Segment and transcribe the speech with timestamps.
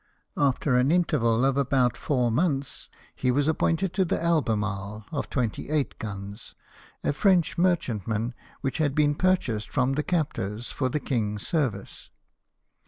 [0.35, 5.99] After an interval of about four months he was appointed to the Albemarle, of 28
[5.99, 6.55] guns,
[7.03, 12.09] a French merchantman which had been purchased from the captors for the king's service.